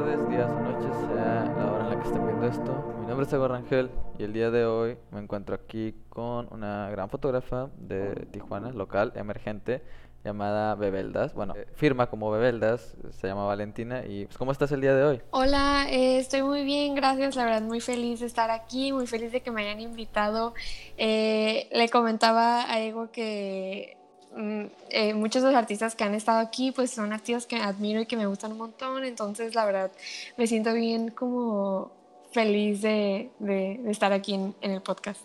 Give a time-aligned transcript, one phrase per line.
[0.00, 2.94] tardes, días o noches, sea la hora en la que estén viendo esto.
[3.00, 6.88] Mi nombre es Ego Rangel y el día de hoy me encuentro aquí con una
[6.90, 9.82] gran fotógrafa de Tijuana, local, emergente,
[10.24, 11.34] llamada Bebeldas.
[11.34, 14.06] Bueno, eh, firma como Bebeldas, se llama Valentina.
[14.06, 15.20] ¿Y pues, cómo estás el día de hoy?
[15.32, 17.36] Hola, eh, estoy muy bien, gracias.
[17.36, 20.54] La verdad, muy feliz de estar aquí, muy feliz de que me hayan invitado.
[20.96, 23.99] Eh, le comentaba a Ego que
[24.36, 28.06] eh, muchos de los artistas que han estado aquí pues son artistas que admiro y
[28.06, 29.90] que me gustan un montón, entonces la verdad
[30.36, 31.90] me siento bien como
[32.30, 35.20] feliz de, de, estar aquí en, el podcast.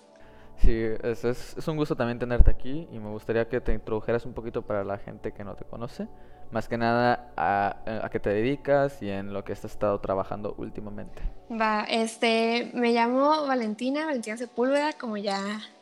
[0.57, 4.33] Sí, es, es, un gusto también tenerte aquí y me gustaría que te introdujeras un
[4.33, 6.07] poquito para la gente que no te conoce,
[6.51, 10.55] más que nada a, a qué te dedicas y en lo que has estado trabajando
[10.57, 11.21] últimamente.
[11.51, 15.39] Va, este, me llamo Valentina, Valentina Sepúlveda, como ya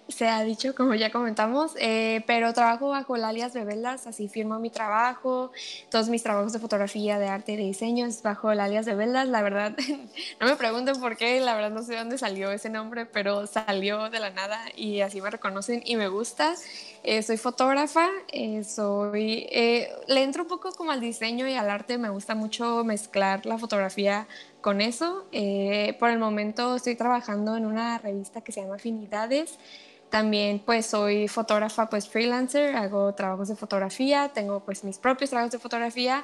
[0.07, 4.59] se ha dicho, como ya comentamos, eh, pero trabajo bajo el alias Bebelas, así firmo
[4.59, 5.51] mi trabajo,
[5.89, 9.27] todos mis trabajos de fotografía, de arte y de diseño es bajo el alias Bebelas,
[9.27, 9.75] la verdad,
[10.39, 14.09] no me pregunten por qué, la verdad no sé dónde salió ese nombre, pero salió
[14.09, 16.55] de la nada y así me reconocen y me gusta.
[17.03, 19.47] Eh, soy fotógrafa, eh, soy,
[20.07, 23.57] le entro un poco como al diseño y al arte, me gusta mucho mezclar la
[23.57, 24.27] fotografía
[24.61, 25.25] con eso.
[25.99, 29.59] por el momento estoy trabajando en una revista que se llama Afinidades.
[30.13, 35.51] También pues soy fotógrafa pues freelancer, hago trabajos de fotografía, tengo pues mis propios trabajos
[35.51, 36.23] de fotografía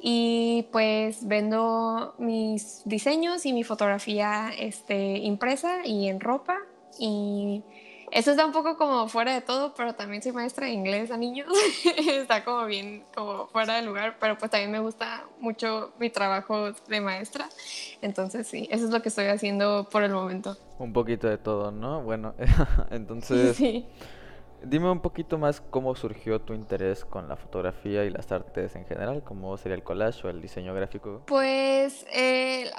[0.00, 6.56] y pues vendo mis diseños y mi fotografía este, impresa y en ropa
[6.98, 7.62] y
[8.10, 11.16] eso está un poco como fuera de todo, pero también soy maestra de inglés a
[11.16, 11.48] niños.
[12.06, 16.72] está como bien, como fuera de lugar, pero pues también me gusta mucho mi trabajo
[16.72, 17.48] de maestra.
[18.02, 20.56] Entonces sí, eso es lo que estoy haciendo por el momento.
[20.78, 22.02] Un poquito de todo, ¿no?
[22.02, 22.34] Bueno,
[22.90, 23.56] entonces...
[23.66, 23.86] Sí.
[24.68, 28.84] Dime un poquito más cómo surgió tu interés con la fotografía y las artes en
[28.84, 31.22] general, cómo sería el collage o el diseño gráfico.
[31.26, 32.72] Pues eh,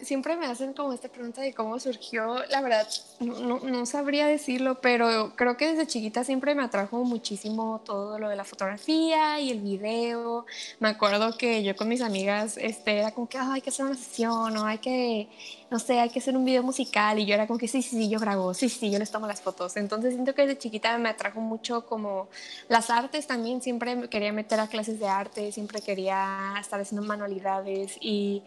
[0.00, 2.42] siempre me hacen como esta pregunta de cómo surgió.
[2.48, 2.88] La verdad,
[3.20, 8.36] no, sabría decirlo, pero creo que desde chiquita siempre me atrajo muchísimo todo lo de
[8.36, 10.46] la fotografía y el video.
[10.80, 13.96] Me acuerdo que yo con mis amigas este, era como que hay que hacer una
[13.96, 15.28] sesión o hay que
[15.70, 17.90] no sé, hay que hacer un video musical y yo era como que sí, sí,
[17.96, 19.76] sí, yo grabo, sí, sí, yo les tomo las fotos.
[19.76, 22.28] Entonces siento que desde chiquita me atrajo mucho como
[22.68, 27.98] las artes también, siempre quería meter a clases de arte, siempre quería estar haciendo manualidades
[28.00, 28.42] y,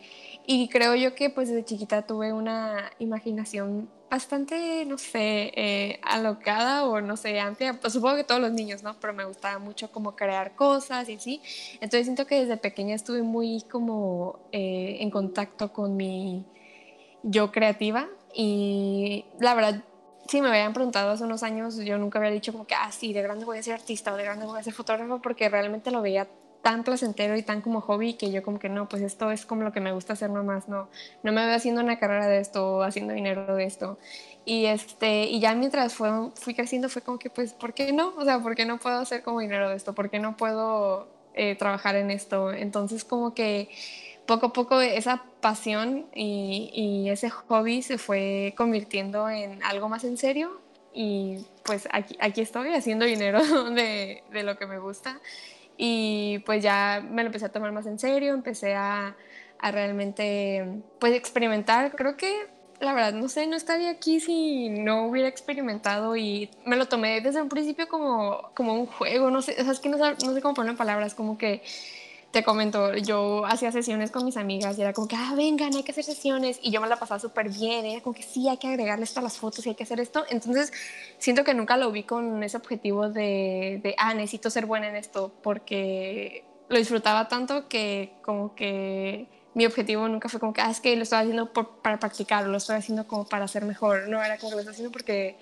[0.45, 6.85] y creo yo que pues desde chiquita tuve una imaginación bastante, no sé, eh, alocada
[6.85, 8.99] o no sé, amplia, pues supongo que todos los niños, ¿no?
[8.99, 11.41] Pero me gustaba mucho como crear cosas y así.
[11.75, 16.45] Entonces siento que desde pequeña estuve muy como eh, en contacto con mi
[17.23, 19.83] yo creativa y la verdad,
[20.27, 23.13] si me habían preguntado hace unos años, yo nunca había dicho como que, ah, sí,
[23.13, 25.91] de grande voy a ser artista o de grande voy a ser fotógrafo porque realmente
[25.91, 26.27] lo veía
[26.61, 29.63] tan placentero y tan como hobby que yo como que no, pues esto es como
[29.63, 30.89] lo que me gusta hacer nomás, no,
[31.23, 33.97] no me veo haciendo una carrera de esto haciendo dinero de esto.
[34.45, 38.13] Y, este, y ya mientras fue, fui creciendo fue como que, pues, ¿por qué no?
[38.17, 39.93] O sea, ¿por qué no puedo hacer como dinero de esto?
[39.93, 42.51] ¿Por qué no puedo eh, trabajar en esto?
[42.51, 43.69] Entonces como que
[44.31, 50.15] poco a poco esa pasión y, ese hobby se fue convirtiendo en algo más en
[50.15, 50.61] serio
[50.93, 53.41] y pues aquí, estoy haciendo dinero
[53.71, 55.19] de, lo que me gusta
[55.77, 59.17] y pues ya me lo empecé a tomar más en serio, empecé a,
[59.61, 60.65] realmente
[60.99, 61.93] pues experimentar.
[61.95, 62.47] Creo que
[62.79, 67.19] la verdad no sé, no estaría aquí si no hubiera experimentado y me lo tomé
[67.19, 70.53] desde un principio como, como un juego, no sé, es que no, no sé cómo
[70.53, 71.61] poner palabras, como que
[72.31, 75.83] te comento, yo hacía sesiones con mis amigas y era como que, ah, vengan, hay
[75.83, 76.59] que hacer sesiones.
[76.61, 79.19] Y yo me la pasaba súper bien, era como que sí, hay que agregarle esto
[79.19, 80.23] a las fotos y hay que hacer esto.
[80.29, 80.71] Entonces,
[81.17, 84.95] siento que nunca lo vi con ese objetivo de, de ah, necesito ser buena en
[84.95, 90.71] esto, porque lo disfrutaba tanto que como que mi objetivo nunca fue como que, ah,
[90.71, 94.07] es que lo estoy haciendo para practicar, lo estoy haciendo como para ser mejor.
[94.07, 95.37] No, era como que lo estoy haciendo porque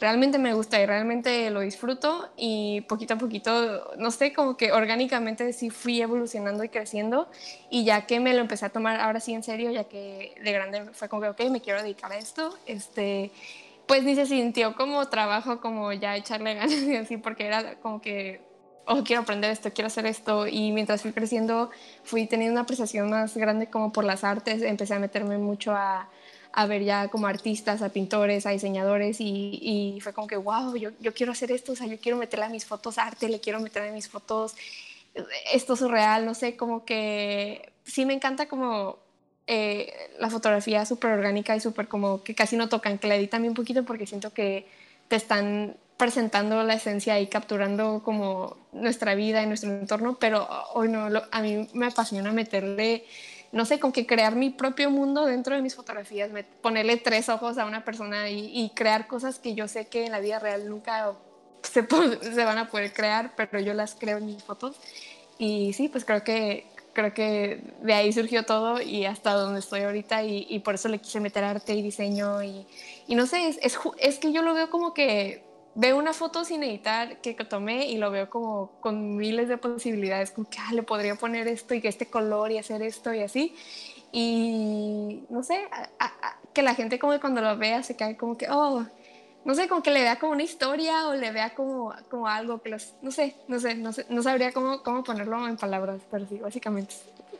[0.00, 4.72] realmente me gusta y realmente lo disfruto y poquito a poquito, no sé, como que
[4.72, 7.28] orgánicamente sí fui evolucionando y creciendo
[7.68, 10.52] y ya que me lo empecé a tomar ahora sí en serio, ya que de
[10.52, 13.30] grande fue como que, ok, me quiero dedicar a esto, este,
[13.86, 18.00] pues ni se sintió como trabajo, como ya echarle ganas y así, porque era como
[18.00, 18.40] que,
[18.86, 21.70] oh, quiero aprender esto, quiero hacer esto y mientras fui creciendo
[22.04, 26.08] fui teniendo una apreciación más grande como por las artes, empecé a meterme mucho a
[26.52, 30.76] a ver ya como artistas, a pintores, a diseñadores y, y fue como que, wow,
[30.76, 33.40] yo, yo, quiero hacer esto, o sea, yo quiero meterle a mis fotos arte, le
[33.40, 34.54] quiero meter a mis fotos
[35.52, 38.98] esto surreal, no sé, como que sí me encanta como
[39.46, 43.44] eh, la fotografía súper orgánica y súper como que casi no tocan, que la editan
[43.44, 44.66] un poquito porque siento que
[45.08, 50.88] te están presentando la esencia y capturando como nuestra vida y nuestro entorno, pero hoy
[50.88, 53.04] no, a mí me apasiona meterle
[53.52, 56.30] no sé, con que crear mi propio mundo dentro de mis fotografías,
[56.62, 60.20] ponerle tres ojos a una persona y, crear cosas que yo sé que en la
[60.20, 61.12] vida real nunca
[61.62, 61.86] se,
[62.20, 64.76] se van a poder crear, pero yo las creo en mis fotos.
[65.38, 69.82] Y sí, pues creo que, creo que de ahí surgió todo y hasta donde estoy
[69.82, 72.66] ahorita y, por eso le quise meter arte y diseño y,
[73.06, 75.42] y no sé, es, es, que yo lo veo como que
[75.74, 80.30] veo una foto sin editar que tomé y lo veo como con miles de posibilidades,
[80.30, 83.22] como que ah, le podría poner esto y que este color y hacer esto y
[83.22, 83.54] así.
[84.12, 85.68] Y no sé,
[86.52, 88.84] que la gente como que cuando lo vea se cae como que, oh,
[89.44, 92.60] no sé, como que le vea como una historia o le vea como, como algo
[92.60, 96.02] que los, no sé, no sé, no sé, no sabría cómo, cómo ponerlo en palabras,
[96.10, 96.94] pero sí, básicamente,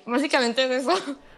[0.06, 0.93] básicamente es eso.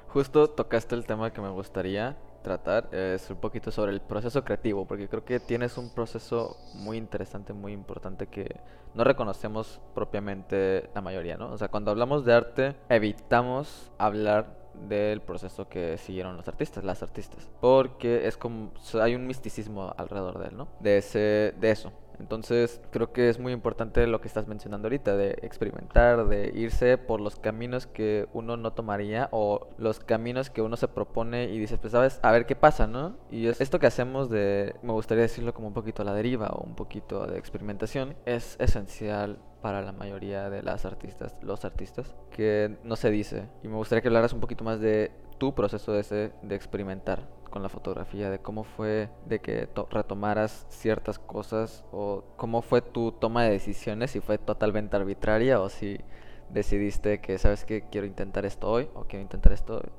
[0.08, 4.86] Justo tocaste el tema que me gustaría tratar, es un poquito sobre el proceso creativo,
[4.86, 8.60] porque creo que tienes un proceso muy interesante, muy importante que
[8.94, 11.52] no reconocemos propiamente la mayoría, ¿no?
[11.52, 17.02] O sea, cuando hablamos de arte, evitamos hablar del proceso que siguieron los artistas, las
[17.02, 20.68] artistas, porque es como hay un misticismo alrededor de él, ¿no?
[20.80, 21.92] De ese de eso.
[22.18, 26.98] Entonces, creo que es muy importante lo que estás mencionando ahorita de experimentar, de irse
[26.98, 31.58] por los caminos que uno no tomaría o los caminos que uno se propone y
[31.58, 33.16] dices, pues sabes, a ver qué pasa, ¿no?
[33.30, 36.48] Y es esto que hacemos de me gustaría decirlo como un poquito a la deriva
[36.48, 42.14] o un poquito de experimentación es esencial para la mayoría de las artistas, los artistas,
[42.30, 43.48] que no se dice.
[43.62, 47.28] Y me gustaría que hablaras un poquito más de tu proceso de, ese, de experimentar
[47.52, 53.12] con la fotografía, de cómo fue de que retomaras ciertas cosas o cómo fue tu
[53.12, 56.00] toma de decisiones, si fue totalmente arbitraria o si
[56.49, 59.90] decidiste que sabes que quiero intentar esto hoy o quiero intentar esto hoy,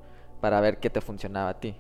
[0.41, 1.77] para ver qué te funcionaba a ti.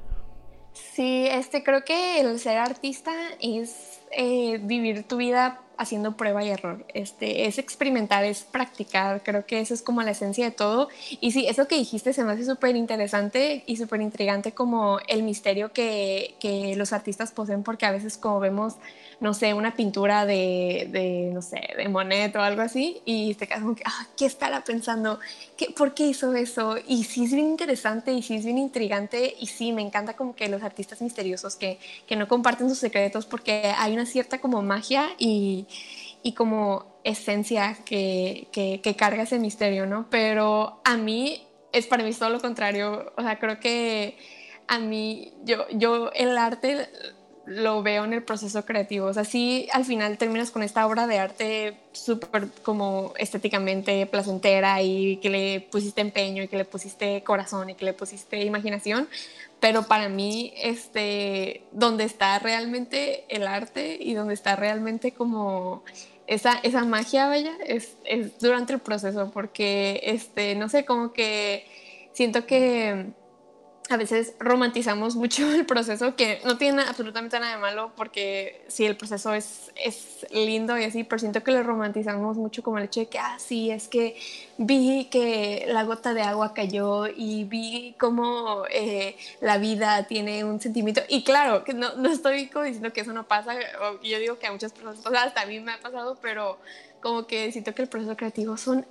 [0.71, 3.11] Sí, este creo que el ser artista
[3.41, 6.85] es eh, vivir tu vida haciendo prueba y error.
[6.93, 9.21] Este, es experimentar, es practicar.
[9.23, 10.89] Creo que eso es como la esencia de todo.
[11.19, 15.23] Y sí, eso que dijiste se me hace súper interesante y súper intrigante como el
[15.23, 18.75] misterio que, que los artistas poseen, porque a veces como vemos
[19.23, 23.47] no sé, una pintura de, de, no sé, de Monet o algo así, y te
[23.47, 25.17] quedas como que, ah, ¿qué estará pensando?
[25.55, 26.75] ¿Qué, ¿Por qué hizo eso?
[26.87, 30.35] Y sí es bien interesante y sí es bien intrigante y sí, me encanta como
[30.35, 34.61] que los artistas misteriosos que, que no comparten sus secretos porque hay una cierta como
[34.61, 35.67] magia y,
[36.23, 40.07] y como esencia que, que, carga ese misterio, ¿no?
[40.09, 44.17] Pero a mí es para mí todo lo contrario, o sea, creo que
[44.67, 46.87] a mí, yo, yo el arte
[47.45, 49.07] lo veo en el proceso creativo.
[49.07, 54.81] O sea, sí, al final terminas con esta obra de arte súper como estéticamente placentera
[54.81, 59.07] y que le pusiste empeño y que le pusiste corazón y que le pusiste imaginación.
[59.59, 65.83] Pero para mí, este, donde está realmente el arte y donde está realmente como
[66.27, 71.65] esa, esa magia bella es, es durante el proceso, porque, este, no sé, como que
[72.13, 73.07] siento que
[73.89, 78.85] a veces romantizamos mucho el proceso, que no tiene absolutamente nada de malo, porque sí,
[78.85, 82.85] el proceso es, es lindo y así, pero siento que lo romantizamos mucho como el
[82.85, 84.17] hecho de que, ah, es que
[84.57, 90.59] vi que la gota de agua cayó y vi cómo eh, la vida tiene un
[90.59, 91.01] sentimiento.
[91.09, 93.55] Y claro, que no, no estoy diciendo que eso no pasa,
[94.03, 96.57] yo digo que a muchas personas pasa, hasta a mí me ha pasado, pero
[97.01, 98.85] como que siento que el proceso creativo son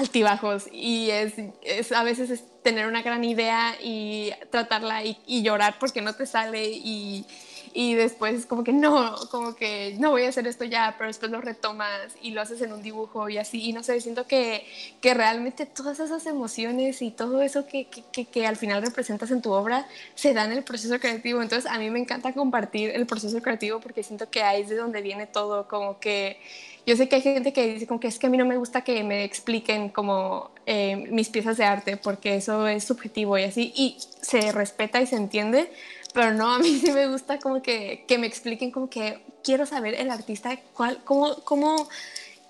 [0.00, 5.78] altibajos y es, es, a veces es tener una gran idea y tratarla y, llorar
[5.78, 7.24] porque no te sale y,
[7.72, 11.08] y, después es como que no, como que no voy a hacer esto ya, pero
[11.08, 13.62] después lo retomas y lo haces en un dibujo y así.
[13.62, 14.66] Y no sé, siento que,
[15.00, 19.42] que realmente todas esas emociones y todo eso que, que, que, al final representas en
[19.42, 23.06] tu obra se da en el proceso creativo, entonces a mí me encanta compartir el
[23.06, 26.38] proceso creativo porque siento que ahí es de donde viene todo, como que
[26.86, 28.56] yo sé que hay gente que dice como que es que a mí no me
[28.56, 33.42] gusta que me expliquen como eh, mis piezas de arte porque eso es subjetivo y
[33.42, 35.68] así, y se respeta y se entiende,
[36.16, 39.66] pero no, a mí sí me gusta como que, que me expliquen como que quiero
[39.66, 41.88] saber el artista, cuál, cómo, cómo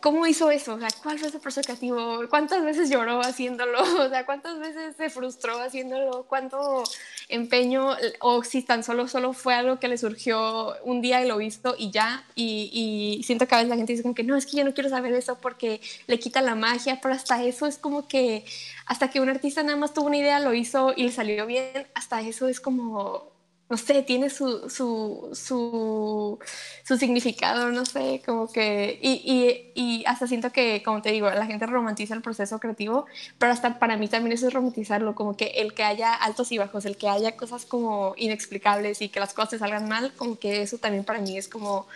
[0.07, 0.75] ¿cómo hizo eso?
[0.75, 2.21] O sea, ¿cuál fue su proceso creativo?
[2.31, 3.81] ¿Cuántas veces lloró haciéndolo?
[4.07, 6.27] O sea, ¿cuántas veces se frustró haciéndolo?
[6.29, 6.85] ¿Cuánto
[7.29, 7.97] empeño?
[8.21, 11.75] O si tan solo, solo fue algo que le surgió un día y lo visto
[11.77, 12.25] y ya.
[12.37, 14.75] Y, siento que a veces la gente dice como que no, es que yo no
[14.75, 18.45] quiero saber eso porque le quita la magia, pero hasta eso es como que,
[18.87, 21.89] hasta que un artista nada más tuvo una idea, lo hizo y le salió bien,
[21.95, 23.36] hasta eso es como
[23.69, 26.39] no sé, tiene su, su, su,
[26.85, 31.29] su, significado, no sé, como que, y, y, y, hasta siento que, como te digo,
[31.31, 33.07] la gente romantiza el proceso creativo,
[33.39, 36.59] pero hasta para mí también eso es romantizarlo, como que el que haya altos y
[36.59, 40.39] bajos, el que haya cosas como inexplicables y que las cosas te salgan mal, como
[40.39, 41.89] que eso también para mí es como,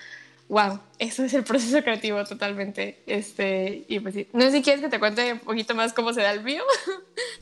[0.48, 4.82] wow, eso es el proceso creativo totalmente, este, y pues sí, no sé si quieres
[4.82, 6.64] que te cuente un poquito más cómo se da el mío.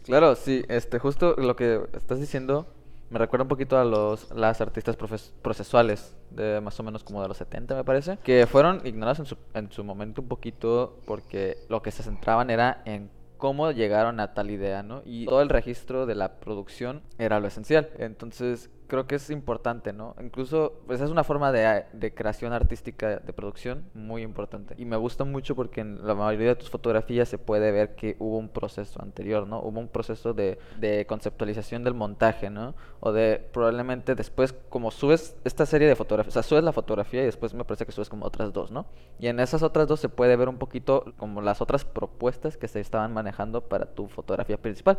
[0.04, 2.66] Claro, sí, este, justo lo que estás diciendo
[3.10, 7.28] me recuerda un poquito a los las artistas procesuales de más o menos como de
[7.28, 11.58] los 70 me parece que fueron ignorados en su, en su momento un poquito porque
[11.68, 15.02] lo que se centraban era en cómo llegaron a tal idea, ¿no?
[15.06, 17.88] Y todo el registro de la producción era lo esencial.
[17.98, 20.16] Entonces, creo que es importante, ¿no?
[20.20, 24.74] Incluso, pues es una forma de, de, creación artística, de producción, muy importante.
[24.78, 28.16] Y me gusta mucho porque en la mayoría de tus fotografías se puede ver que
[28.18, 29.60] hubo un proceso anterior, ¿no?
[29.60, 32.74] Hubo un proceso de, de conceptualización del montaje, ¿no?
[33.00, 37.22] O de probablemente después, como subes esta serie de fotografías, o sea, subes la fotografía
[37.22, 38.86] y después me parece que subes como otras dos, ¿no?
[39.18, 42.68] Y en esas otras dos se puede ver un poquito como las otras propuestas que
[42.68, 44.98] se estaban manejando para tu fotografía principal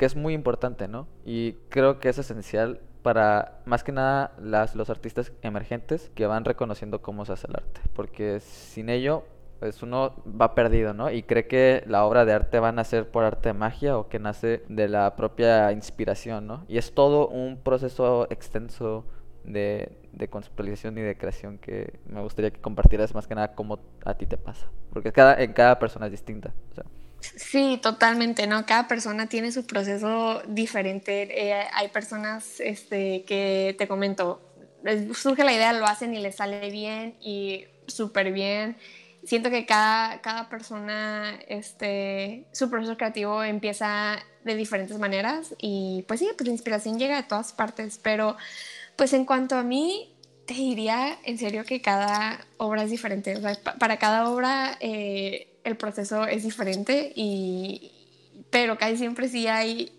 [0.00, 1.08] que es muy importante, ¿no?
[1.26, 6.46] Y creo que es esencial para más que nada las, los artistas emergentes que van
[6.46, 9.24] reconociendo cómo se hace el arte, porque sin ello
[9.58, 11.10] pues uno va perdido, ¿no?
[11.10, 14.08] Y cree que la obra de arte va a nacer por arte de magia o
[14.08, 16.64] que nace de la propia inspiración, ¿no?
[16.66, 19.04] Y es todo un proceso extenso
[19.44, 23.80] de, de conceptualización y de creación que me gustaría que compartieras más que nada cómo
[24.06, 26.54] a ti te pasa, porque cada, en cada persona es distinta.
[26.70, 26.84] O sea.
[27.20, 28.64] Sí, totalmente, ¿no?
[28.66, 31.50] Cada persona tiene su proceso diferente.
[31.50, 34.40] Eh, hay personas este, que, te comento,
[35.14, 38.76] surge la idea, lo hacen y les sale bien y súper bien.
[39.24, 46.20] Siento que cada, cada persona, este, su proceso creativo empieza de diferentes maneras y pues
[46.20, 48.36] sí, pues la inspiración llega de todas partes, pero
[48.96, 50.14] pues en cuanto a mí,
[50.46, 53.36] te diría en serio que cada obra es diferente.
[53.36, 54.76] O sea, para cada obra...
[54.80, 57.92] Eh, el proceso es diferente y
[58.50, 59.92] pero casi siempre sí hay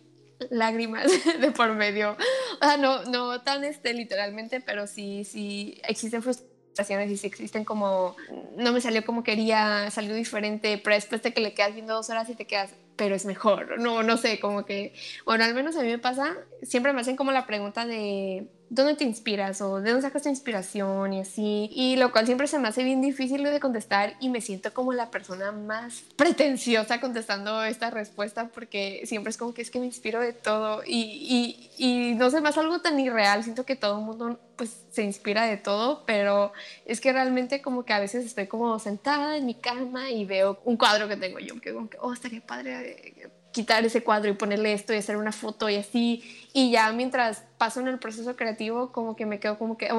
[0.49, 1.07] lágrimas
[1.39, 2.17] de por medio.
[2.61, 7.63] O sea, no, no tan este, literalmente, pero sí, sí existen frustraciones y sí existen
[7.63, 8.15] como,
[8.57, 12.09] no me salió como quería, salió diferente, pero después de que le quedas viendo dos
[12.09, 13.79] horas y te quedas, pero es mejor.
[13.79, 14.93] No, no sé, como que,
[15.25, 18.95] bueno, al menos a mí me pasa, siempre me hacen como la pregunta de dónde
[18.95, 21.69] te inspiras o de dónde sacas tu inspiración y así.
[21.73, 24.93] Y lo cual siempre se me hace bien difícil de contestar y me siento como
[24.93, 29.85] la persona más pretenciosa contestando esta respuesta porque siempre es como que es que me
[29.85, 33.43] inspiro de todo y, y, y no sé, más algo tan irreal.
[33.43, 36.53] Siento que todo el mundo pues se inspira de todo, pero
[36.85, 40.61] es que realmente como que a veces estoy como sentada en mi cama y veo
[40.63, 44.33] un cuadro que tengo yo, que como que, oh, estaría padre quitar ese cuadro y
[44.33, 46.23] ponerle esto y hacer una foto y así.
[46.53, 49.89] Y ya mientras paso en el proceso creativo, como que me quedo como que,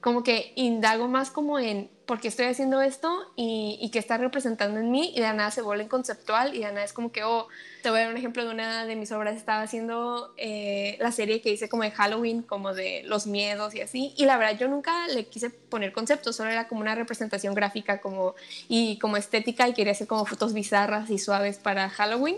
[0.00, 4.16] como que indago más como en por qué estoy haciendo esto y, y qué está
[4.16, 7.24] representando en mí y de nada se vuelve conceptual y de nada es como que,
[7.24, 7.48] oh,
[7.82, 11.10] te voy a dar un ejemplo de una de mis obras, estaba haciendo eh, la
[11.10, 14.56] serie que hice como de Halloween, como de los miedos y así, y la verdad
[14.58, 18.36] yo nunca le quise poner conceptos, solo era como una representación gráfica como,
[18.68, 22.36] y como estética y quería hacer como fotos bizarras y suaves para Halloween.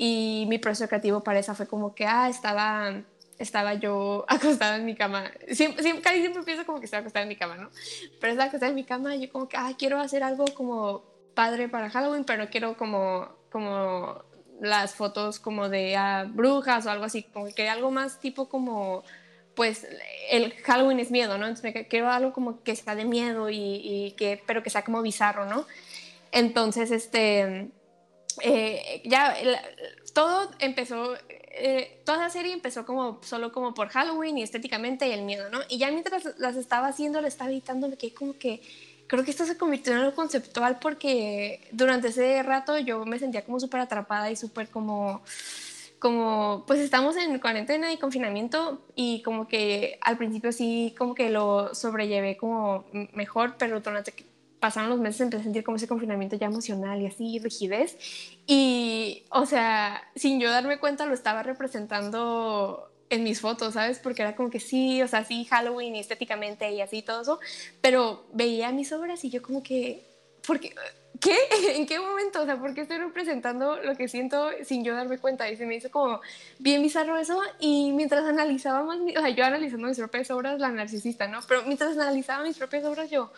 [0.00, 3.02] Y mi proceso creativo para esa fue como que, ah, estaba,
[3.36, 5.24] estaba yo acostada en mi cama.
[5.50, 7.68] Siempre, siempre, casi siempre pienso como que estaba acostada en mi cama, ¿no?
[8.20, 11.02] Pero estaba acostada en mi cama y yo como que, ah, quiero hacer algo como
[11.34, 14.22] padre para Halloween, pero no quiero como, como
[14.60, 19.02] las fotos como de ah, brujas o algo así, como que algo más tipo como
[19.56, 19.84] pues
[20.30, 21.48] el Halloween es miedo, ¿no?
[21.48, 25.02] Entonces quiero algo como que sea de miedo y, y, que, pero que sea como
[25.02, 25.66] bizarro, ¿no?
[26.30, 27.72] Entonces, este,
[28.42, 29.36] eh, ya
[30.12, 35.12] todo empezó, eh, toda la serie empezó como solo como por Halloween y estéticamente y
[35.12, 35.60] el miedo, ¿no?
[35.68, 38.60] Y ya mientras las estaba haciendo, le estaba editando, me quedé como que
[39.06, 43.44] creo que esto se convirtió en algo conceptual porque durante ese rato yo me sentía
[43.44, 45.22] como súper atrapada y súper como
[45.98, 51.30] como pues estamos en cuarentena y confinamiento y como que al principio sí como que
[51.30, 54.12] lo sobrellevé como mejor, pero durante
[54.60, 57.96] pasaron los meses empecé a sentir como ese confinamiento ya emocional y así, rigidez.
[58.46, 63.98] Y, o sea, sin yo darme cuenta lo estaba representando en mis fotos, ¿sabes?
[63.98, 67.40] Porque era como que sí, o sea, sí, Halloween estéticamente y así todo eso,
[67.80, 70.04] pero veía mis obras y yo como que,
[70.46, 70.74] ¿por qué?
[71.20, 71.36] ¿Qué?
[71.76, 72.42] ¿En qué momento?
[72.42, 75.50] O sea, ¿por qué estoy representando lo que siento sin yo darme cuenta?
[75.50, 76.20] Y se me hizo como
[76.58, 77.40] bien bizarro eso.
[77.58, 81.40] Y mientras analizaba más, o sea, yo analizando mis propias obras, la narcisista, ¿no?
[81.48, 83.32] Pero mientras analizaba mis propias obras, yo,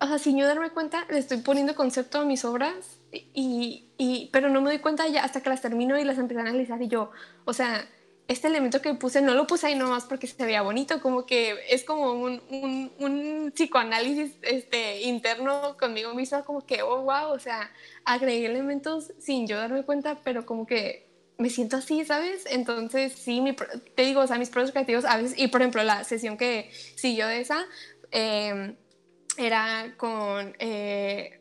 [0.00, 4.28] o sea, sin yo darme cuenta, le estoy poniendo concepto a mis obras, y, y,
[4.32, 6.80] pero no me doy cuenta ya hasta que las termino y las empecé a analizar
[6.82, 7.10] y yo,
[7.44, 7.88] o sea,
[8.28, 11.56] este elemento que puse no lo puse ahí nomás porque se veía bonito, como que
[11.70, 17.38] es como un, un, un psicoanálisis este, interno conmigo misma, como que, oh, wow, o
[17.38, 17.70] sea,
[18.04, 22.44] agregué elementos sin yo darme cuenta, pero como que me siento así, ¿sabes?
[22.50, 23.56] Entonces, sí, mi,
[23.94, 26.70] te digo, o sea, mis procesos creativos a veces, y por ejemplo, la sesión que
[26.96, 27.64] siguió de esa,
[28.10, 28.74] eh,
[29.38, 31.38] era con, eh,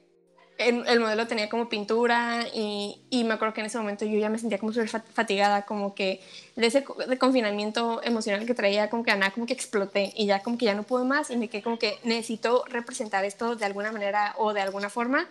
[0.57, 4.29] el, modelo tenía como pintura y, y, me acuerdo que en ese momento yo ya
[4.29, 6.21] me sentía como súper fatigada, como que
[6.55, 10.41] de ese de confinamiento emocional que traía, como que nada, como que exploté y ya
[10.41, 13.65] como que ya no pude más y me quedé como que necesito representar esto de
[13.65, 15.27] alguna manera o de alguna forma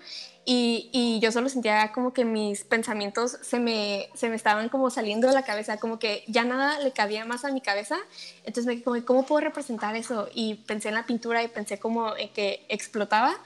[0.49, 4.91] y, y, yo solo sentía como que mis pensamientos se me, se me estaban como
[4.91, 7.99] saliendo de la cabeza, como que ya nada le cabía más a mi cabeza.
[8.45, 10.29] Entonces me como, ¿cómo puedo representar eso?
[10.33, 13.37] Y pensé en la pintura y pensé como que explotaba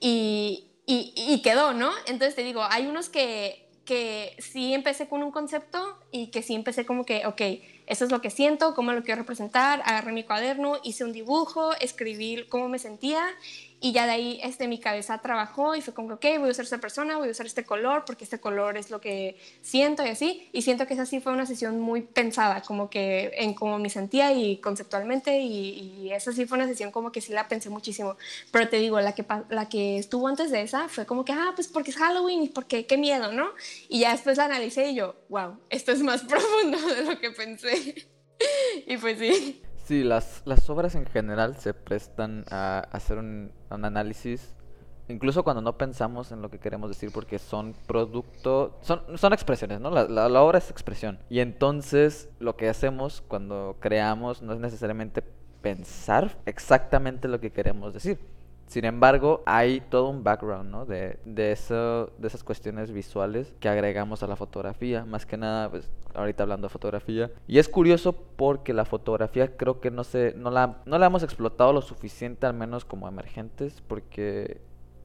[0.00, 1.90] y, y, y quedó, ¿no?
[2.06, 6.54] Entonces te digo, hay unos que, que sí empecé con un concepto y que sí
[6.54, 7.40] empecé como que, ok,
[7.86, 11.72] eso es lo que siento, cómo lo quiero representar, agarré mi cuaderno, hice un dibujo,
[11.80, 13.26] escribí cómo me sentía
[13.84, 16.64] y ya de ahí este, mi cabeza trabajó y fue como, ok, voy a usar
[16.64, 20.08] esta persona, voy a usar este color porque este color es lo que siento y
[20.08, 20.48] así.
[20.52, 23.90] Y siento que esa sí fue una sesión muy pensada, como que en cómo me
[23.90, 25.38] sentía y conceptualmente.
[25.38, 28.16] Y, esa sí fue una sesión como que sí la pensé muchísimo.
[28.50, 31.52] Pero te digo, la que, la que estuvo antes de esa fue como que, ah,
[31.54, 33.50] pues porque es Halloween y porque qué miedo, ¿no?
[33.90, 37.32] Y ya después la analicé y yo, wow, esto es más profundo de lo que
[37.32, 38.06] pensé.
[38.86, 39.60] y pues sí.
[39.84, 44.54] Sí, las, las obras en general se prestan a hacer un, análisis,
[45.08, 49.80] incluso cuando no pensamos en lo que queremos decir, porque son producto, son, son expresiones,
[49.80, 49.90] ¿no?
[49.90, 51.18] La, la, obra es expresión.
[51.28, 55.22] Y entonces lo que hacemos cuando creamos no es necesariamente
[55.60, 58.18] pensar exactamente lo que queremos decir.
[58.74, 60.84] Sin embargo, hay todo un background, ¿no?
[60.84, 65.04] De, de, eso, de esas cuestiones visuales que agregamos a la fotografía.
[65.04, 67.30] Más que nada, pues, ahorita hablando de fotografía.
[67.46, 71.22] Y es curioso porque la fotografía creo que no se, no la, no la hemos
[71.22, 74.60] explotado lo suficiente, al menos como emergentes, porque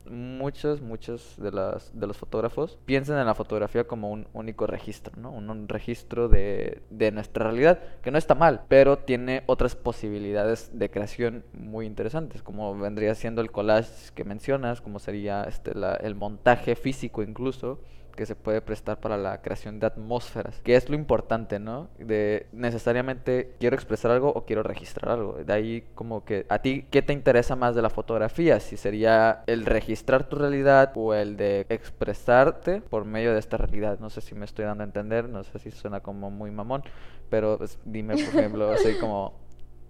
[0.09, 5.13] muchos, muchos de, las, de los fotógrafos piensan en la fotografía como un único registro,
[5.17, 5.31] ¿no?
[5.31, 10.89] Un, registro de, de, nuestra realidad, que no está mal, pero tiene otras posibilidades de
[10.89, 16.15] creación muy interesantes, como vendría siendo el collage que mencionas, como sería este, la, el
[16.15, 17.79] montaje físico incluso,
[18.15, 21.89] que se puede prestar para la creación de atmósferas, que es lo importante, ¿no?
[21.97, 25.33] De necesariamente quiero expresar algo o quiero registrar algo.
[25.33, 28.59] De ahí como que a ti, ¿qué te interesa más de la fotografía?
[28.59, 33.99] Si sería el registrar tu realidad o el de expresarte por medio de esta realidad.
[33.99, 36.83] No sé si me estoy dando a entender, no sé si suena como muy mamón,
[37.29, 39.33] pero pues, dime, por ejemplo, así como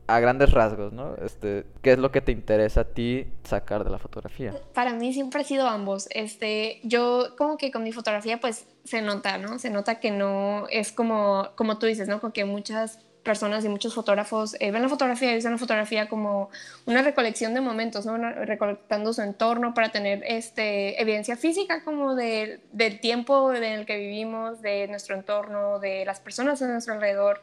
[0.10, 1.16] a grandes rasgos, ¿no?
[1.24, 4.54] Este, ¿qué es lo que te interesa a ti sacar de la fotografía?
[4.74, 6.08] Para mí siempre ha sido ambos.
[6.10, 9.60] Este, yo como que con mi fotografía pues se nota, ¿no?
[9.60, 12.20] Se nota que no es como como tú dices, ¿no?
[12.20, 16.50] Porque muchas personas y muchos fotógrafos eh, ven la fotografía y usan la fotografía como
[16.88, 18.18] una recolección de momentos, ¿no?
[18.18, 23.98] recolectando su entorno para tener este, evidencia física como de, del tiempo en el que
[23.98, 27.42] vivimos, de nuestro entorno, de las personas a nuestro alrededor.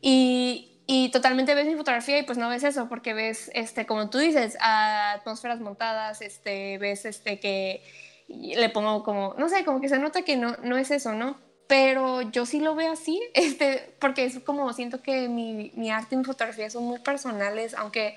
[0.00, 4.08] Y, y totalmente ves mi fotografía y pues no ves eso, porque ves, este, como
[4.08, 7.82] tú dices, atmósferas montadas, este, ves este, que
[8.28, 11.38] le pongo como, no sé, como que se nota que no, no es eso, ¿no?
[11.66, 16.14] Pero yo sí lo veo así, este, porque es como siento que mi, mi arte
[16.14, 18.14] y mi fotografía son muy personales, aunque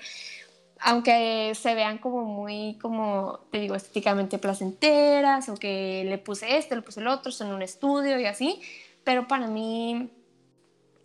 [0.82, 6.74] aunque se vean como muy, como te digo, estéticamente placenteras, o que le puse este,
[6.74, 8.62] le puse el otro, son un estudio y así,
[9.04, 10.10] pero para mí,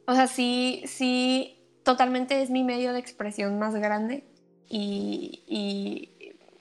[0.08, 1.55] o sea, sí, sí
[1.86, 4.26] totalmente es mi medio de expresión más grande
[4.68, 6.10] y,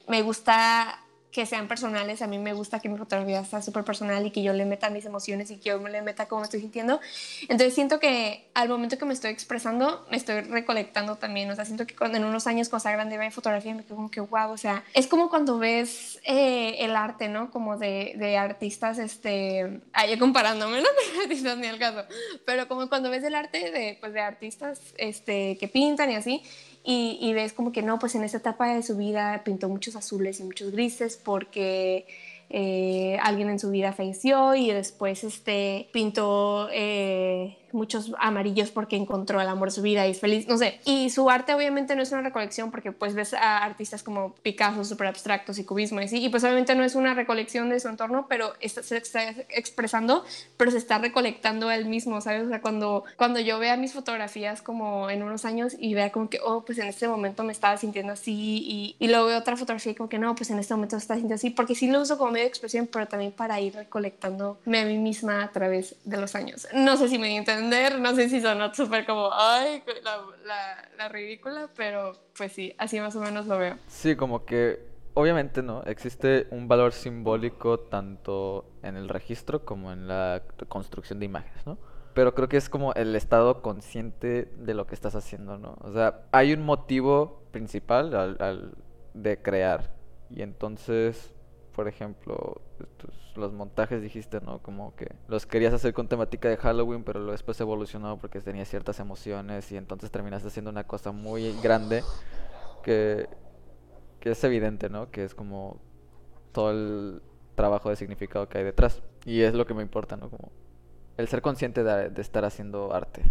[0.07, 1.01] me gusta
[1.35, 2.23] que sean personales.
[2.23, 4.89] A mí me gusta que mi fotografía sea súper personal y que yo le meta
[4.89, 7.01] mis emociones y que yo me le meta cómo estoy sintiendo.
[7.43, 11.51] Entonces siento que al momento que me estoy expresando, me estoy recolectando también.
[11.51, 13.97] O sea, siento que cuando en unos años cuando sea grande vea fotografía, me quedo
[13.97, 14.53] como que wow.
[14.53, 17.51] O sea, es como cuando ves eh, el arte, ¿no?
[17.51, 22.05] Como de, de artistas, este, ahí comparándome, no de artistas ni al caso,
[22.47, 26.43] pero como cuando ves el arte de, pues, de artistas este, que pintan y así
[26.87, 30.39] y, ves como que no, pues en esa etapa de su vida pintó muchos azules
[30.41, 32.07] y muchos grises porque
[32.51, 39.41] eh, alguien en su vida falleció y después este, pintó eh, muchos amarillos porque encontró
[39.41, 40.81] el amor de su vida y es feliz, no sé.
[40.85, 44.85] Y su arte obviamente no es una recolección porque pues ves a artistas como Picasso,
[44.85, 47.89] súper abstractos y cubismo y así, y pues obviamente no es una recolección de su
[47.89, 50.25] entorno, pero está, se está expresando,
[50.57, 52.47] pero se está recolectando él mismo, ¿sabes?
[52.47, 56.29] O sea, cuando, cuando yo vea mis fotografías como en unos años y vea como
[56.31, 59.57] que, oh, pues en este momento me estaba sintiendo así y, y luego veo otra
[59.57, 61.89] fotografía y como que no, pues en este momento me estaba sintiendo así, porque sí
[61.89, 65.51] lo uso como medio de expresión, pero también para ir recolectándome a mí misma a
[65.51, 66.69] través de los años.
[66.75, 71.69] No sé si me entienden no sé si sonó súper como, ay, la, la, ridícula,
[71.77, 73.77] pero pues sí, así más o menos lo veo.
[73.89, 74.81] Sí, como que
[75.15, 81.27] obviamente no, existe un valor simbólico tanto en el registro como en la construcción de
[81.27, 81.79] imágenes, ¿no?
[82.15, 85.77] Pero creo que es como el estado consciente de lo que estás haciendo, ¿no?
[85.81, 88.75] O sea, hay un motivo principal al, al
[89.15, 89.91] de crear
[90.31, 91.34] y entonces
[91.75, 92.61] por ejemplo,
[93.35, 94.61] los montajes dijiste, ¿no?
[94.61, 99.01] Como que los querías hacer con temática de Halloween, pero después evolucionó porque tenía ciertas
[99.01, 102.03] emociones y entonces terminaste haciendo una cosa muy grande
[102.83, 103.29] que,
[104.21, 105.11] que es evidente, ¿no?
[105.11, 105.81] Que es como
[106.53, 107.23] todo el
[107.57, 109.03] trabajo de significado que hay detrás.
[109.25, 110.31] Y es lo que me importa, ¿no?
[110.31, 110.53] Como
[111.17, 113.23] el ser consciente de, de estar haciendo arte.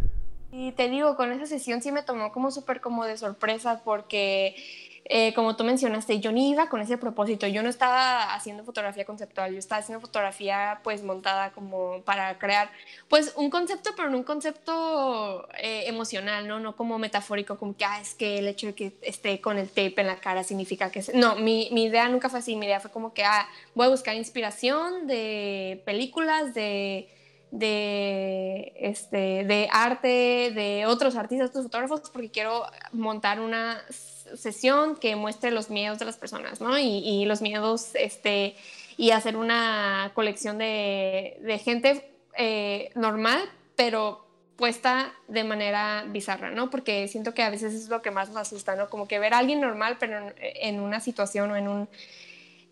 [0.55, 4.55] Y te digo, con esa sesión sí me tomó como súper como de sorpresa porque
[5.05, 9.03] eh, como tú mencionaste, yo ni iba con ese propósito, yo no estaba haciendo fotografía
[9.03, 12.69] conceptual, yo estaba haciendo fotografía pues montada como para crear
[13.07, 16.59] pues un concepto, pero no un concepto eh, emocional, ¿no?
[16.59, 19.69] No como metafórico, como que, ah, es que el hecho de que esté con el
[19.69, 21.03] tape en la cara significa que...
[21.15, 23.89] No, mi, mi idea nunca fue así, mi idea fue como que, ah, voy a
[23.89, 27.09] buscar inspiración de películas, de
[27.53, 35.15] de, este, de arte, de otros artistas, otros fotógrafos, porque quiero montar una sesión que
[35.15, 36.79] muestre los miedos de las personas, ¿no?
[36.79, 38.55] Y, los miedos, este,
[38.97, 43.39] y hacer una colección de, de gente eh, normal,
[43.75, 46.71] pero puesta de manera bizarra, ¿no?
[46.71, 48.89] Porque siento que a veces es lo que más nos asusta, ¿no?
[48.89, 51.87] Como que ver a alguien normal, pero en una situación o en un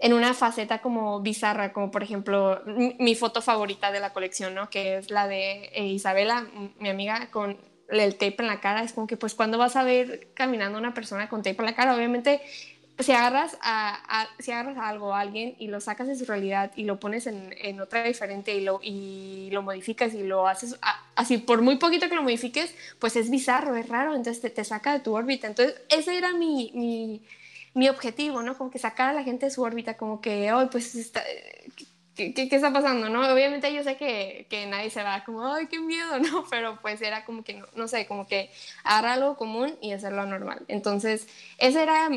[0.02, 4.70] en una faceta como bizarra, como por ejemplo mi foto favorita de la colección, ¿no?
[4.70, 6.48] Que es la de eh, Isabela,
[6.80, 8.84] mi amiga, con el tape en la cara.
[8.84, 11.76] Es como que, pues, ¿cuándo vas a ver caminando una persona con tape en la
[11.76, 11.96] cara?
[11.96, 12.42] Obviamente,
[12.98, 16.72] si agarras a, si agarras a algo, a alguien, y lo sacas de su realidad
[16.76, 20.80] y lo pones en, en otra diferente y lo, y lo modificas y lo haces
[21.16, 24.64] así, por muy poquito que lo modifiques, pues es bizarro, es raro, entonces te, te
[24.64, 25.46] saca de tu órbita.
[25.46, 27.22] Entonces, ese era mi, mi
[27.74, 28.58] mi objetivo, ¿no?
[28.58, 31.24] Como que sacar a la gente de su órbita, como que, oh, pues, está,
[32.16, 33.32] ¿qué, ¿qué, está pasando, no?
[33.32, 36.46] Obviamente yo sé que, que, nadie se va como, ay, qué miedo, ¿no?
[36.50, 38.52] Pero pues era como que, no, sé, como que
[38.84, 40.64] agarrar algo común y hacerlo normal.
[40.68, 42.10] Entonces, ese era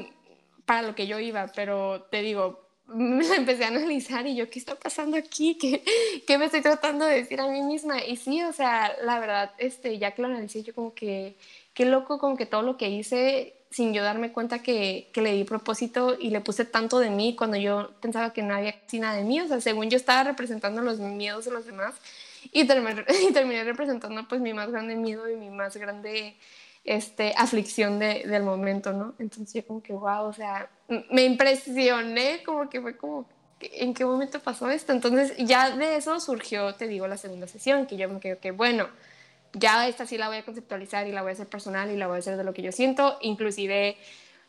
[0.65, 4.59] para lo que yo iba, pero te digo, me empecé a analizar y yo, ¿qué
[4.59, 5.57] está pasando aquí?
[5.57, 5.83] ¿Qué,
[6.27, 8.05] ¿Qué, me estoy tratando de decir a mí misma?
[8.05, 11.37] Y sí, o sea, la verdad, este, ya que lo analicé, yo como que,
[11.73, 15.33] qué loco, como que todo lo que hice sin yo darme cuenta que, que, le
[15.33, 19.01] di propósito y le puse tanto de mí cuando yo pensaba que no había casi
[19.01, 19.41] nada de mí.
[19.41, 21.97] O sea, según yo estaba representando los miedos de los demás
[22.53, 26.37] y terminé, y terminé representando pues mi más grande miedo y mi más grande
[26.85, 29.17] este, aflicción de, del momento, ¿no?
[29.19, 30.71] Entonces yo como que, wow, o sea,
[31.11, 33.27] me impresioné, como que fue como,
[33.59, 34.93] ¿en qué momento pasó esto?
[34.93, 38.53] Entonces ya de eso surgió, te digo, la segunda sesión, que yo me quedé que,
[38.53, 38.87] bueno,
[39.55, 42.07] ya esta sí la voy a conceptualizar y la voy a hacer personal y la
[42.07, 43.19] voy a hacer de lo que yo siento.
[43.23, 43.97] Inclusive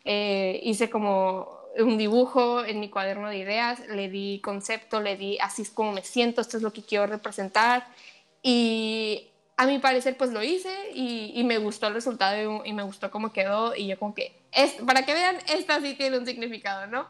[0.04, 5.38] eh, hice como un dibujo en mi cuaderno de ideas, le di concepto, le di
[5.38, 7.86] así es como me siento, esto es lo que quiero representar.
[8.42, 13.10] Y a mi parecer pues lo hice y, me gustó el resultado y, me gustó
[13.10, 16.86] cómo quedó y yo como que, es, para que vean, esta sí tiene un significado,
[16.86, 17.06] ¿no?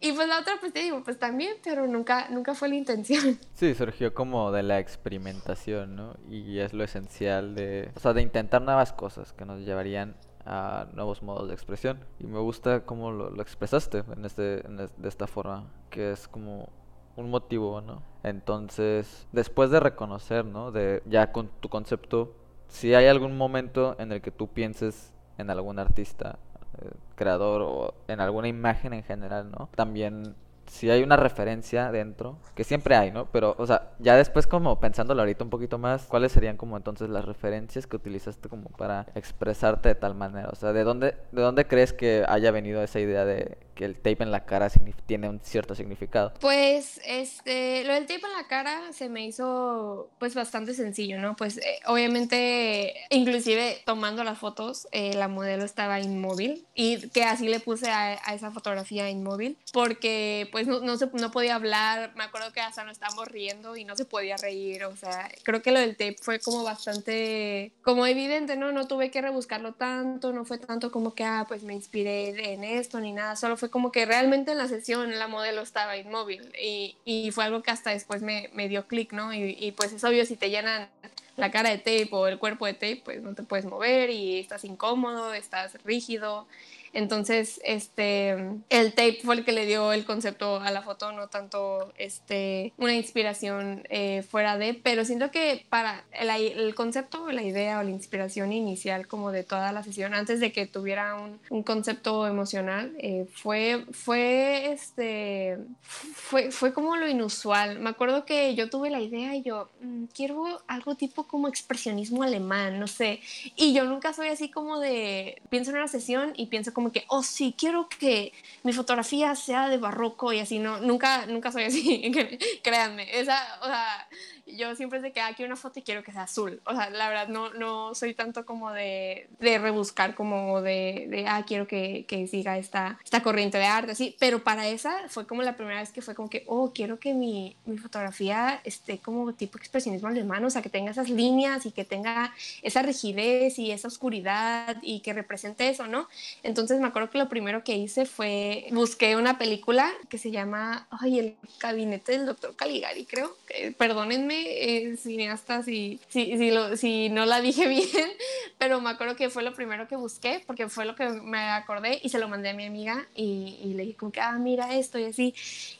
[0.00, 3.38] Y pues la otra pues te digo, pues también, pero nunca, nunca fue la intención.
[3.54, 6.16] Sí, surgió como de la experimentación, ¿no?
[6.28, 10.88] Y es lo esencial de, o sea, de intentar nuevas cosas que nos llevarían a
[10.92, 12.04] nuevos modos de expresión.
[12.18, 16.68] Y me gusta cómo lo, expresaste en este, en de esta forma, que es como
[17.16, 18.02] un motivo, ¿no?
[18.22, 20.70] Entonces, después de reconocer, ¿no?
[20.70, 22.34] De ya con tu concepto,
[22.68, 26.38] si hay algún momento en el que tú pienses en algún artista,
[26.80, 29.68] eh, creador o en alguna imagen en general, ¿no?
[29.74, 30.34] También
[30.66, 33.26] si hay una referencia dentro, que siempre hay, ¿no?
[33.30, 37.08] Pero, o sea, ya después como pensándolo ahorita un poquito más, ¿cuáles serían como entonces
[37.08, 40.48] las referencias que utilizaste como para expresarte de tal manera?
[40.50, 43.94] O sea, ¿de dónde, de dónde crees que haya venido esa idea de que el
[43.96, 44.70] tape en la cara
[45.06, 46.32] tiene un cierto significado?
[46.40, 51.36] Pues, este, lo del tape en la cara se me hizo, pues, bastante sencillo, ¿no?
[51.36, 57.48] Pues, eh, obviamente, inclusive tomando las fotos, eh, la modelo estaba inmóvil y que así
[57.48, 62.12] le puse a, a esa fotografía inmóvil porque, pues no, no, se, no podía hablar,
[62.16, 65.60] me acuerdo que hasta nos estábamos riendo y no se podía reír, o sea, creo
[65.60, 68.72] que lo del tape fue como bastante, como evidente, ¿no?
[68.72, 72.64] No tuve que rebuscarlo tanto, no fue tanto como que, ah, pues me inspiré en
[72.64, 76.50] esto ni nada, solo fue como que realmente en la sesión la modelo estaba inmóvil
[76.58, 79.34] y, y fue algo que hasta después me, me dio clic, ¿no?
[79.34, 80.88] Y, y pues es obvio, si te llenan
[81.36, 84.38] la cara de tape o el cuerpo de tape, pues no te puedes mover y
[84.38, 86.46] estás incómodo, estás rígido.
[86.96, 88.30] Entonces, este,
[88.70, 92.72] el tape fue el que le dio el concepto a la foto, no tanto este,
[92.78, 97.82] una inspiración eh, fuera de, pero siento que para el, el, concepto, la idea o
[97.82, 102.26] la inspiración inicial como de toda la sesión, antes de que tuviera un, un concepto
[102.26, 107.78] emocional, eh, fue, fue, este, fue, fue como lo inusual.
[107.78, 112.22] Me acuerdo que yo tuve la idea y yo, mmm, quiero algo tipo como expresionismo
[112.22, 113.20] alemán, no sé,
[113.54, 116.92] y yo nunca soy así como de, pienso en una sesión y pienso como como
[116.92, 121.50] que, oh sí, quiero que mi fotografía sea de barroco y así, no, nunca, nunca
[121.50, 122.12] soy así,
[122.62, 124.08] créanme, esa, o sea,
[124.46, 126.60] yo siempre sé que aquí una foto y quiero que sea azul.
[126.64, 131.26] O sea, la verdad no, no soy tanto como de, de rebuscar, como de, de,
[131.26, 134.16] ah, quiero que, que, siga esta, esta corriente de arte, así.
[134.18, 137.12] Pero para esa fue como la primera vez que fue como que, oh, quiero que
[137.12, 141.72] mi, mi fotografía esté como tipo expresionismo alemán, o sea, que tenga esas líneas y
[141.72, 142.32] que tenga
[142.62, 146.08] esa rigidez y esa oscuridad y que represente eso, ¿no?
[146.42, 150.86] Entonces me acuerdo que lo primero que hice fue, busqué una película que se llama,
[150.90, 153.36] ay, el gabinete del doctor Caligari, creo.
[153.76, 158.10] perdónenme eh, cineasta si, si, si, lo, si, no la dije bien,
[158.58, 162.00] pero me acuerdo que fue lo primero que busqué porque fue lo que me acordé
[162.02, 164.74] y se lo mandé a mi amiga y, y le dije como que, ah, mira
[164.74, 165.34] esto y así.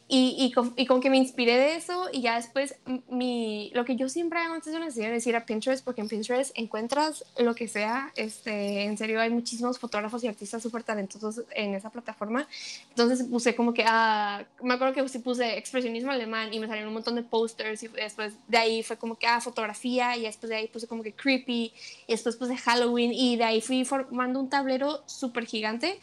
[0.08, 2.76] Y, y, con, y, con, que me inspiré de eso y ya después
[3.08, 6.00] mi, lo que yo siempre hago antes de una sesión es ir a Pinterest porque
[6.00, 10.84] en Pinterest encuentras lo que sea, este, en serio hay muchísimos fotógrafos y artistas súper
[10.84, 12.46] talentosos en esa plataforma,
[12.90, 16.94] entonces puse como que, ah, me acuerdo que puse expresionismo alemán y me salieron un
[16.94, 20.56] montón de posters y después de ahí fue como que, ah, fotografía y después de
[20.56, 21.72] ahí puse como que creepy
[22.06, 25.98] y después puse Halloween y de ahí fui formando un tablero súper gigante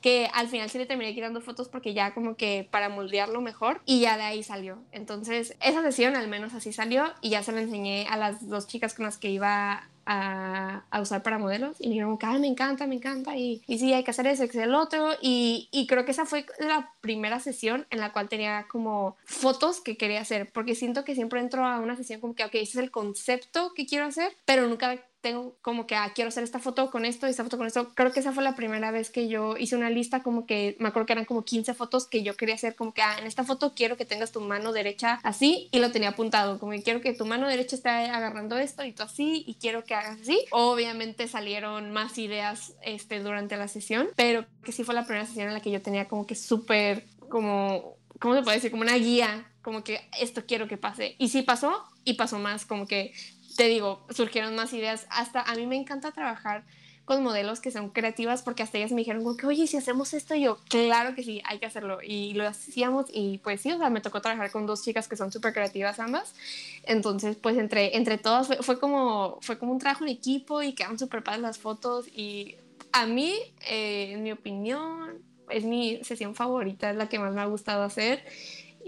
[0.00, 3.80] que al final sí le terminé quitando fotos porque ya como que para moldearlo mejor
[3.84, 4.78] y ya de ahí salió.
[4.92, 8.66] Entonces esa sesión al menos así salió y ya se la enseñé a las dos
[8.66, 12.86] chicas con las que iba a, a, usar para modelos y me dijeron, me encanta,
[12.86, 15.86] me encanta y, y sí, hay que hacer eso, que hacer el otro y, y,
[15.86, 20.22] creo que esa fue la primera sesión en la cual tenía como fotos que quería
[20.22, 22.90] hacer porque siento que siempre entro a una sesión como que, ok, ese es el
[22.90, 24.98] concepto que quiero hacer, pero nunca
[25.28, 27.90] tengo como que, ah, quiero hacer esta foto con esto y esta foto con esto.
[27.94, 30.88] Creo que esa fue la primera vez que yo hice una lista como que, me
[30.88, 33.44] acuerdo que eran como 15 fotos que yo quería hacer como que, ah, en esta
[33.44, 37.00] foto quiero que tengas tu mano derecha así y lo tenía apuntado, como que quiero
[37.00, 40.44] que tu mano derecha esté agarrando esto y tú así y quiero que hagas así.
[40.50, 45.48] Obviamente salieron más ideas este, durante la sesión, pero que sí fue la primera sesión
[45.48, 48.70] en la que yo tenía como que súper, como, ¿cómo se puede decir?
[48.70, 51.14] Como una guía como que esto quiero que pase.
[51.18, 53.12] Y sí pasó y pasó más, como que
[53.58, 55.08] te digo, surgieron más ideas.
[55.10, 56.62] Hasta a mí me encanta trabajar
[57.04, 60.14] con modelos que son creativas porque hasta ellas me dijeron como que, oye, si hacemos
[60.14, 61.98] esto, yo, claro que sí, hay que hacerlo.
[62.00, 65.16] Y lo hacíamos y pues sí, o sea, me tocó trabajar con dos chicas que
[65.16, 66.36] son súper creativas ambas.
[66.84, 70.96] Entonces, pues entre, entre todas fue, como, fue como un trabajo en equipo y quedaron
[70.96, 72.06] súper padres las fotos.
[72.14, 72.54] Y
[72.92, 73.34] a mí,
[73.68, 77.82] eh, en mi opinión, es mi sesión favorita, es la que más me ha gustado
[77.82, 78.24] hacer.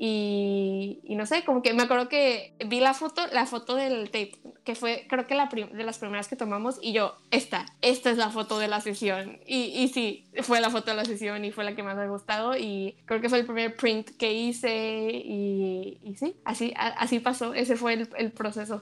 [0.02, 4.32] Y, no sé, como que me acuerdo que vi la foto, la foto del tape,
[4.64, 8.16] que fue creo que la de las primeras que tomamos y yo, esta, esta es
[8.16, 9.40] la foto de la sesión.
[9.44, 12.04] Y, y sí, fue la foto de la sesión y fue la que más me
[12.04, 16.72] ha gustado y creo que fue el primer print que hice y, y sí, así,
[16.76, 18.80] así pasó, ese fue el, el proceso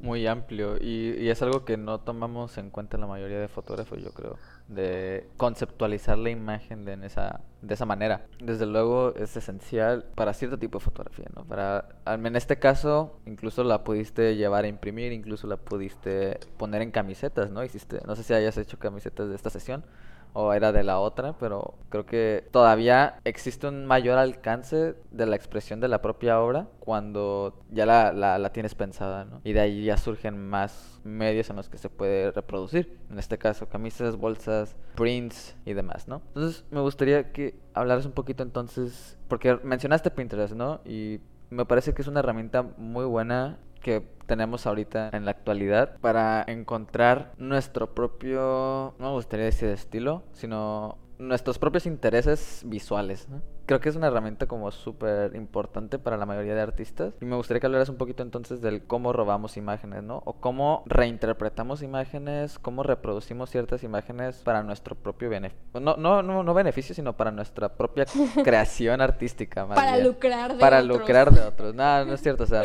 [0.00, 4.02] muy amplio y, y, es algo que no tomamos en cuenta la mayoría de fotógrafos,
[4.02, 8.26] yo creo, de conceptualizar la imagen de, esa, de esa manera.
[8.40, 11.44] Desde luego es esencial para cierto tipo de fotografía, ¿no?
[11.44, 16.90] Para, en este caso, incluso la pudiste llevar a imprimir, incluso la pudiste poner en
[16.90, 17.62] camisetas, ¿no?
[17.64, 19.84] Hiciste, no sé si hayas hecho camisetas de esta sesión
[20.32, 25.36] o era de la otra, pero creo que todavía existe un mayor alcance de la
[25.36, 29.40] expresión de la propia obra cuando ya la, la, tienes pensada, ¿no?
[29.44, 32.98] Y de ahí ya surgen más medios en los que se puede reproducir.
[33.10, 36.22] En este caso, camisas, bolsas, prints y demás, ¿no?
[36.28, 40.80] Entonces, me gustaría que hablaras un poquito entonces, porque mencionaste Pinterest, ¿no?
[40.84, 45.98] Y me parece que es una herramienta muy buena que tenemos ahorita en la actualidad
[46.00, 53.28] para encontrar nuestro propio, no me gustaría decir estilo, sino nuestros propios intereses visuales.
[53.28, 53.42] ¿no?
[53.66, 57.14] Creo que es una herramienta como súper importante para la mayoría de artistas.
[57.20, 60.22] Y me gustaría que hablaras un poquito entonces del cómo robamos imágenes, ¿no?
[60.24, 65.80] O cómo reinterpretamos imágenes, cómo reproducimos ciertas imágenes para nuestro propio beneficio.
[65.80, 68.04] No, no, no, no beneficio, sino para nuestra propia
[68.44, 69.66] creación artística.
[69.66, 70.98] para lucrar de para otros.
[70.98, 71.74] Para lucrar de otros.
[71.74, 72.44] No, no es cierto.
[72.44, 72.64] O sea,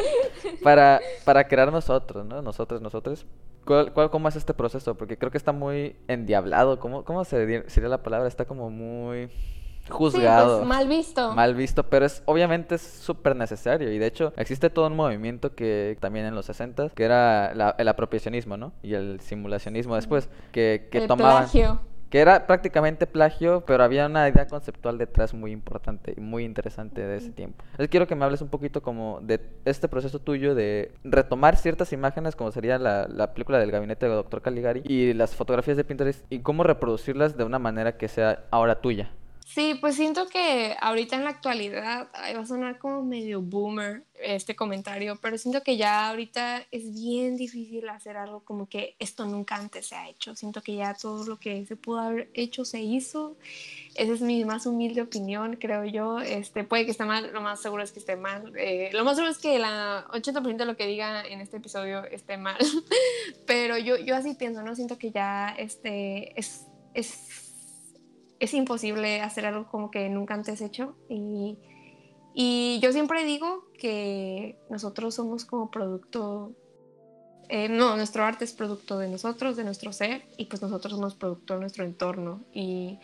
[0.63, 2.41] para, para crear nosotros, ¿no?
[2.41, 3.25] Nosotros, nosotros.
[3.65, 4.95] ¿Cuál, cuál, cómo es este proceso?
[4.95, 6.79] Porque creo que está muy endiablado.
[6.79, 8.27] ¿Cómo, cómo se sería la palabra?
[8.27, 9.29] Está como muy
[9.89, 10.57] juzgado.
[10.57, 11.33] Pues, mal visto.
[11.33, 13.91] Mal visto, pero es obviamente es súper necesario.
[13.91, 17.87] Y de hecho, existe todo un movimiento que también en los 60 que era el
[17.87, 18.73] apropiacionismo, ¿no?
[18.83, 21.47] Y el simulacionismo después, que, que tomaban
[22.09, 27.01] que era prácticamente plagio, pero había una idea conceptual detrás muy importante y muy interesante
[27.01, 27.63] de ese tiempo.
[27.71, 31.91] Entonces quiero que me hables un poquito como de este proceso tuyo de retomar ciertas
[31.91, 34.41] imágenes, como sería la, la película del gabinete de Dr.
[34.41, 38.79] Caligari y las fotografías de Pinterest y cómo reproducirlas de una manera que sea ahora
[38.79, 39.11] tuya.
[39.49, 44.57] Sí, pues siento que ahorita en la actualidad va a sonar como medio boomer este
[44.57, 49.55] comentario, pero siento que ya ahorita es bien difícil hacer algo como que esto nunca
[49.55, 50.35] antes se ha hecho.
[50.35, 53.37] Siento que ya todo lo que se pudo haber hecho se hizo.
[53.95, 56.19] Esa es mi más humilde opinión, creo yo.
[56.19, 58.51] Este, puede que esté mal, lo más seguro es que esté mal.
[58.57, 62.03] Eh, lo más seguro es que la 80% de lo que diga en este episodio
[62.03, 62.57] esté mal.
[63.47, 64.75] pero yo, yo así pienso, ¿no?
[64.75, 67.46] Siento que ya este, es, es
[68.39, 70.95] es imposible hacer algo como que nunca antes hecho.
[71.09, 71.57] Y,
[72.33, 76.51] y yo siempre digo que nosotros somos como producto,
[77.49, 81.15] eh, no, nuestro arte es producto de nosotros, de nuestro ser, y pues nosotros somos
[81.15, 82.43] producto de nuestro entorno.
[82.53, 82.99] Y,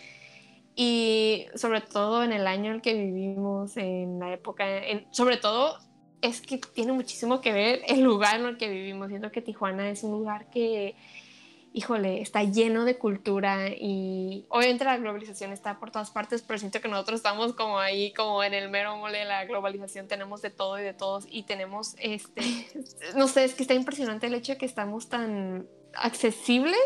[0.75, 4.65] y sobre todo en el año en el que vivimos, en la época,
[5.11, 5.77] sobre todo
[6.21, 9.09] es que tiene muchísimo que ver el lugar en el que vivimos.
[9.09, 10.95] Siento que Tijuana es un lugar que
[11.73, 16.79] híjole, está lleno de cultura y obviamente la globalización está por todas partes, pero siento
[16.79, 20.51] que nosotros estamos como ahí, como en el mero mole de la globalización, tenemos de
[20.51, 22.41] todo y de todos y tenemos, este,
[23.15, 26.77] no sé, es que está impresionante el hecho de que estamos tan accesibles.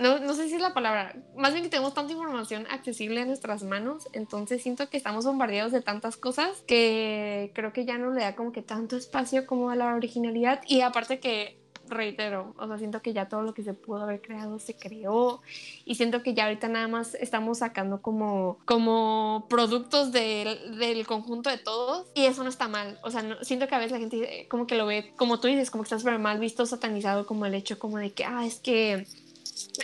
[0.00, 3.28] No, no sé si es la palabra, más bien que tenemos tanta información accesible en
[3.28, 8.12] nuestras manos, entonces siento que estamos bombardeados de tantas cosas que creo que ya no
[8.12, 11.58] le da como que tanto espacio como a la originalidad y aparte que
[11.90, 15.40] reitero, o sea, siento que ya todo lo que se pudo haber creado se creó
[15.84, 21.50] y siento que ya ahorita nada más estamos sacando como, como productos del, del conjunto
[21.50, 24.46] de todos y eso no está mal, o sea, siento que a veces la gente
[24.48, 27.46] como que lo ve, como tú dices, como que está súper mal visto, satanizado como
[27.46, 29.06] el hecho como de que, ah, es que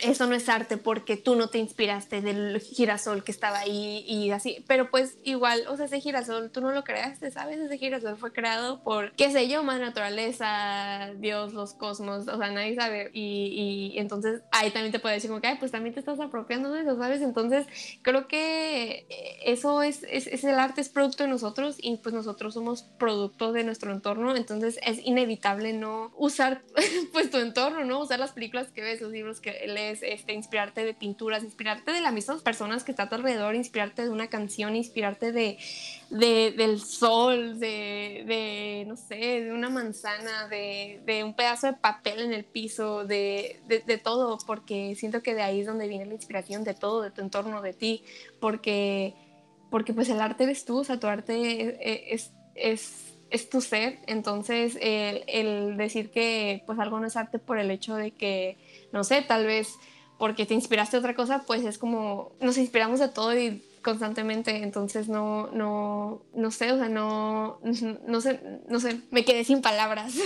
[0.01, 4.31] eso no es arte porque tú no te inspiraste del girasol que estaba ahí y
[4.31, 7.59] así, pero pues igual, o sea, ese girasol tú no lo creaste, ¿sabes?
[7.59, 12.51] Ese girasol fue creado por, qué sé yo, más naturaleza, Dios, los cosmos, o sea,
[12.51, 15.99] nadie sabe y, entonces ahí también te puede decir como que, Ay, pues también te
[15.99, 17.21] estás apropiando de eso, ¿sabes?
[17.21, 17.65] Entonces
[18.01, 19.05] creo que
[19.43, 23.51] eso es, es, es el arte, es producto de nosotros y pues nosotros somos producto
[23.51, 26.63] de nuestro entorno, entonces es inevitable no usar
[27.13, 27.99] pues tu entorno, ¿no?
[27.99, 32.13] Usar las películas que ves, los libros que este, inspirarte de pinturas, inspirarte de las
[32.13, 35.57] mismas personas que está a tu alrededor, inspirarte de una canción, inspirarte de,
[36.09, 42.45] del sol, de, no sé, de una manzana, de, un pedazo de papel en el
[42.45, 43.61] piso, de,
[44.03, 47.21] todo, porque siento que de ahí es donde viene la inspiración de todo, de tu
[47.21, 48.03] entorno, de ti,
[48.39, 49.13] porque,
[49.69, 52.31] porque pues el arte eres tú, o sea, tu arte es,
[53.29, 57.71] es tu ser, entonces el, el, decir que pues algo no es arte por el
[57.71, 58.57] hecho de que
[58.95, 59.77] no sé, tal vez
[60.17, 65.09] porque te inspiraste otra cosa, pues es como nos inspiramos de todo y constantemente, entonces
[65.09, 67.59] no, no, no sé, o sea, no,
[68.07, 70.15] no sé, no sé, me quedé sin palabras.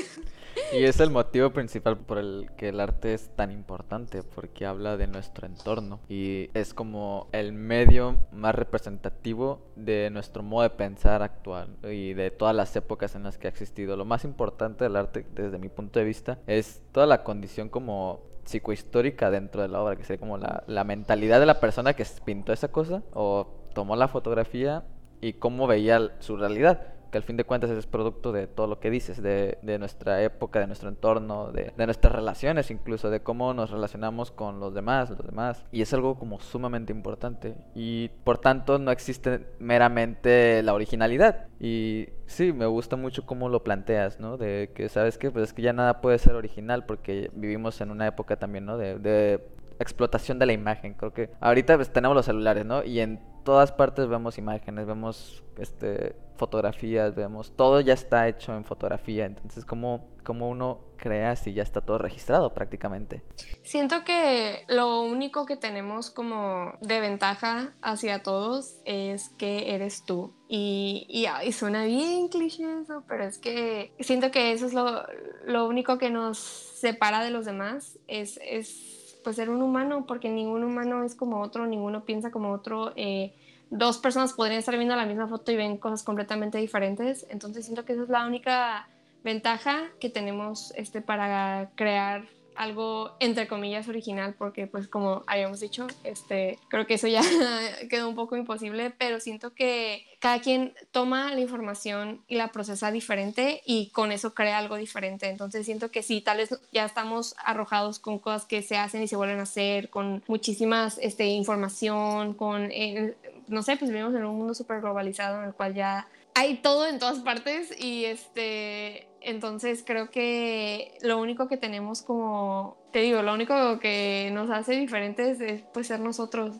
[0.73, 4.97] Y es el motivo principal por el que el arte es tan importante, porque habla
[4.97, 11.21] de nuestro entorno y es como el medio más representativo de nuestro modo de pensar
[11.21, 13.95] actual y de todas las épocas en las que ha existido.
[13.95, 18.21] Lo más importante del arte, desde mi punto de vista, es toda la condición como
[18.49, 22.05] psicohistórica dentro de la obra, que sería como la, la mentalidad de la persona que
[22.25, 24.83] pintó esa cosa o tomó la fotografía
[25.21, 28.79] y cómo veía su realidad que al fin de cuentas es producto de todo lo
[28.79, 33.21] que dices, de, de nuestra época, de nuestro entorno, de, de, nuestras relaciones incluso, de
[33.21, 35.65] cómo nos relacionamos con los demás, los demás.
[35.71, 37.55] Y es algo como sumamente importante.
[37.75, 41.47] Y por tanto no existe meramente la originalidad.
[41.59, 44.37] Y sí, me gusta mucho cómo lo planteas, ¿no?
[44.37, 45.31] De que, ¿sabes qué?
[45.31, 48.77] Pues es que ya nada puede ser original porque vivimos en una época también, ¿no?
[48.77, 49.43] De, de
[49.79, 50.93] explotación de la imagen.
[50.93, 52.83] Creo que ahorita pues, tenemos los celulares, ¿no?
[52.83, 58.63] Y en todas partes vemos imágenes, vemos este fotografías, vemos todo ya está hecho en
[58.63, 63.23] fotografía, entonces cómo, cómo uno crea si ya está todo registrado prácticamente.
[63.63, 70.33] Siento que lo único que tenemos como de ventaja hacia todos es que eres tú.
[70.47, 75.03] Y, y, suena bien cliché eso, pero es que siento que eso es lo,
[75.45, 78.98] lo único que nos separa de los demás, es, es
[79.29, 82.93] pues ser un humano, porque ningún humano es como otro, ninguno piensa como otro.
[82.95, 83.31] Eh,
[83.69, 87.27] dos personas podrían estar viendo la misma foto y ven cosas completamente diferentes.
[87.29, 88.89] Entonces siento que esa es la única
[89.23, 92.23] ventaja que tenemos este, para crear
[92.59, 97.21] algo entre comillas original porque pues como habíamos dicho este creo que eso ya
[97.89, 102.91] quedó un poco imposible pero siento que cada quien toma la información y la procesa
[102.91, 105.29] diferente y con eso crea algo diferente.
[105.29, 109.07] Entonces siento que sí tal vez ya estamos arrojados con cosas que se hacen y
[109.07, 113.15] se vuelven a hacer con muchísimas este información con eh,
[113.47, 116.85] no sé pues vivimos en un mundo súper globalizado en el cual ya hay todo
[116.85, 123.21] en todas partes y este Entonces creo que lo único que tenemos como, te digo,
[123.21, 126.57] lo único que nos hace diferentes es pues ser nosotros,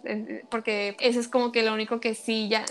[0.50, 2.66] porque eso es como que lo único que sí ya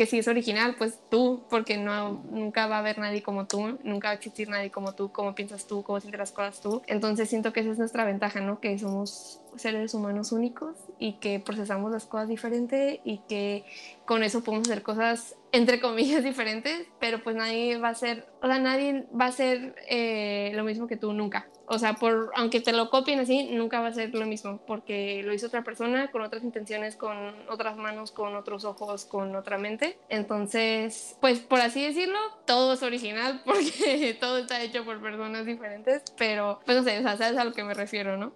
[0.00, 3.78] que si es original, pues tú, porque no, nunca va a haber nadie como tú,
[3.84, 6.80] nunca va a existir nadie como tú, cómo piensas tú, cómo sientes las cosas tú.
[6.86, 8.60] Entonces siento que esa es nuestra ventaja, ¿no?
[8.60, 13.64] Que somos seres humanos únicos y que procesamos las cosas diferente y que
[14.04, 18.46] con eso podemos hacer cosas entre comillas diferentes, pero pues nadie va a ser, o
[18.46, 21.48] sea, nadie va a ser eh, lo mismo que tú nunca.
[21.72, 25.22] O sea, por, aunque te lo copien así, nunca va a ser lo mismo, porque
[25.22, 27.16] lo hizo otra persona con otras intenciones, con
[27.48, 29.96] otras manos, con otros ojos, con otra mente.
[30.08, 36.02] Entonces, pues por así decirlo, todo es original porque todo está hecho por personas diferentes,
[36.18, 38.32] pero pues no sé, o sea, sabes a lo que me refiero, ¿no?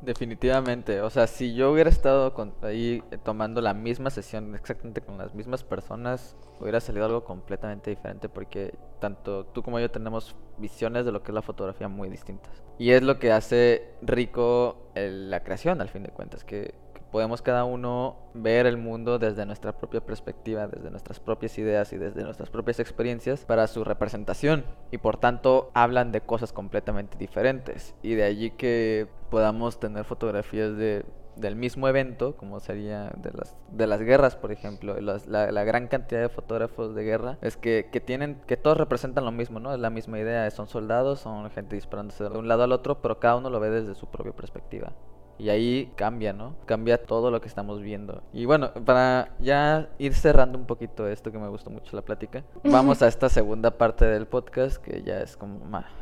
[0.00, 2.32] Definitivamente, o sea, si yo hubiera estado
[2.62, 7.90] ahí eh, tomando la misma sesión exactamente con las mismas personas, hubiera salido algo completamente
[7.90, 12.08] diferente porque tanto tú como yo tenemos visiones de lo que es la fotografía muy
[12.10, 12.62] distintas.
[12.78, 16.74] Y es lo que hace rico la creación al fin de cuentas, que
[17.10, 21.98] podemos cada uno ver el mundo desde nuestra propia perspectiva, desde nuestras propias ideas y
[21.98, 27.94] desde nuestras propias experiencias para su representación y por tanto hablan de cosas completamente diferentes
[28.02, 31.04] y de allí que podamos tener fotografías de
[31.40, 35.86] del mismo evento, como sería de las, de las guerras, por ejemplo, la, la, gran
[35.86, 39.72] cantidad de fotógrafos de guerra, es que, que, tienen, que todos representan lo mismo, ¿no?
[39.72, 43.18] Es la misma idea, son soldados, son gente disparándose de un lado al otro, pero
[43.20, 44.92] cada uno lo ve desde su propia perspectiva.
[45.38, 46.56] Y ahí cambia, ¿no?
[46.66, 48.22] Cambia todo lo que estamos viendo.
[48.32, 52.44] Y bueno, para ya ir cerrando un poquito esto que me gustó mucho la plática,
[52.64, 55.58] vamos a esta segunda parte del podcast que ya es como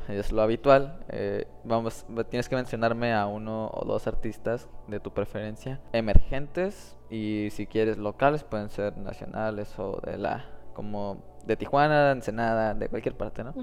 [0.09, 0.99] es lo habitual.
[1.09, 7.49] Eh, vamos, tienes que mencionarme a uno o dos artistas de tu preferencia, emergentes y
[7.51, 13.17] si quieres locales pueden ser nacionales o de la como de Tijuana, Ensenada, de cualquier
[13.17, 13.55] parte, ¿no?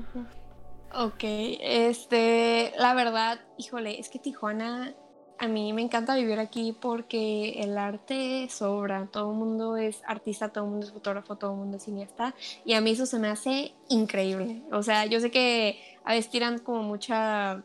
[0.96, 4.96] Ok, este, la verdad, híjole, es que Tijuana
[5.40, 10.50] a mí me encanta vivir aquí porque el arte sobra, todo el mundo es artista,
[10.50, 12.34] todo el mundo es fotógrafo, todo el mundo es cineasta
[12.66, 14.62] y a mí eso se me hace increíble.
[14.72, 17.64] O sea, yo sé que a veces tiran como mucha,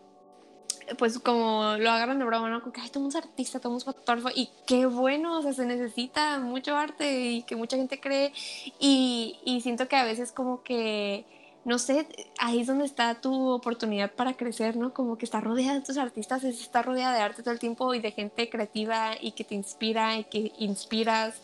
[0.98, 2.60] pues como lo agarran de broma, ¿no?
[2.60, 5.42] Como que todo el mundo es artista, todo mundo es fotógrafo y qué bueno, o
[5.42, 8.32] sea, se necesita mucho arte y que mucha gente cree
[8.80, 11.26] y, y siento que a veces como que
[11.68, 12.08] no sé,
[12.38, 14.94] ahí es donde está tu oportunidad para crecer, ¿no?
[14.94, 18.00] Como que está rodeada de estos artistas, está rodeada de arte todo el tiempo y
[18.00, 21.34] de gente creativa y que te inspira y que inspiras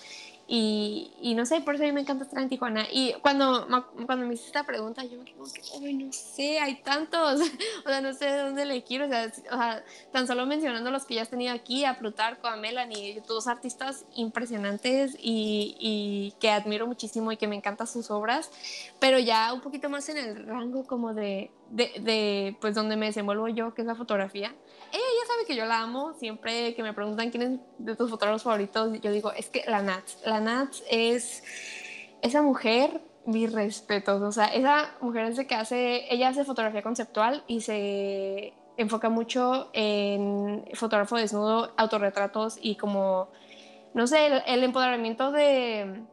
[0.47, 2.87] y, no sé, por eso a mí me encanta estar en Tijuana.
[2.93, 3.67] Y cuando,
[4.07, 7.41] cuando me hiciste esta pregunta, yo me quedé como que, ay, no sé, hay tantos.
[7.87, 9.07] o sea, no sé de dónde le quiero.
[9.07, 12.47] O sea, o sea, tan solo mencionando los que ya has tenido aquí, a Plutarco,
[12.47, 18.11] a Melanie, todos artistas impresionantes y, y, que admiro muchísimo y que me encantan sus
[18.11, 18.51] obras.
[18.99, 23.07] Pero ya un poquito más en el rango como de, de, de pues, donde me
[23.07, 24.55] desenvuelvo yo, que es la fotografía
[24.95, 26.15] ella ya sabe que yo la amo.
[26.15, 29.83] Siempre que me preguntan quién es de tus fotógrafos favoritos, yo digo, es que la
[29.83, 30.19] Nats.
[30.25, 31.43] La Nats es
[32.23, 34.23] esa mujer, mis respetos.
[34.23, 39.09] O sea, esa mujer es de que hace, ella hace fotografía conceptual y se enfoca
[39.09, 43.29] mucho en fotógrafo desnudo, autorretratos y como,
[43.95, 46.05] no sé, el, empoderamiento de,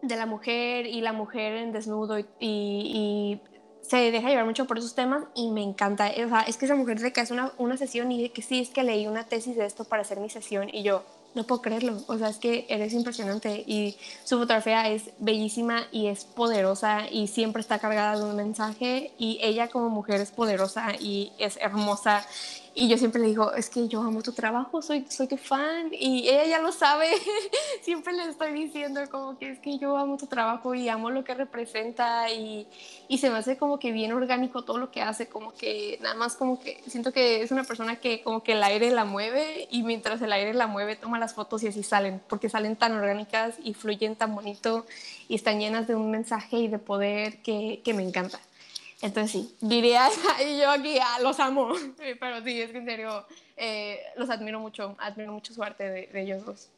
[0.00, 3.40] de, la mujer y la mujer en desnudo y, y
[3.86, 6.10] se deja llevar mucho por esos temas y me encanta.
[6.24, 8.42] O sea, es que esa mujer de que hace una, una sesión y de que
[8.42, 11.04] sí, es que leí una tesis de esto para hacer mi sesión y yo,
[11.34, 11.98] no puedo creerlo.
[12.06, 17.26] O sea, es que eres impresionante y su fotografía es bellísima y es poderosa y
[17.26, 22.24] siempre está cargada de un mensaje y ella como mujer es poderosa y es hermosa
[22.76, 25.90] y yo siempre le digo, es que yo amo tu trabajo, soy, soy tu fan.
[25.92, 27.08] Y ella ya lo sabe.
[27.82, 31.22] siempre le estoy diciendo como que es que yo amo tu trabajo y amo lo
[31.22, 32.28] que representa.
[32.32, 32.66] Y,
[33.06, 35.28] y, se me hace como que bien orgánico todo lo que hace.
[35.28, 38.62] Como que nada más como que siento que es una persona que como que el
[38.64, 39.68] aire la mueve.
[39.70, 42.20] Y mientras el aire la mueve, toma las fotos y así salen.
[42.28, 44.84] Porque salen tan orgánicas y fluyen tan bonito.
[45.28, 48.40] Y están llenas de un mensaje y de poder que, que me encanta.
[49.04, 50.08] Entonces sí, diría,
[50.48, 51.74] y yo aquí ah, los amo,
[52.18, 56.06] pero sí, es que en serio eh, los admiro mucho, admiro mucho su arte de,
[56.06, 56.70] de ellos dos.